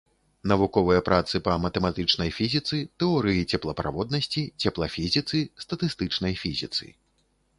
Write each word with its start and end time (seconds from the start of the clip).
Навуковыя 0.51 1.01
працы 1.09 1.41
па 1.47 1.53
матэматычнай 1.65 2.31
фізіцы, 2.37 2.79
тэорыі 3.03 3.45
цеплаправоднасці, 3.57 4.43
цеплафізіцы, 4.69 5.37
статыстычнай 5.65 6.33
фізіцы. 6.45 6.85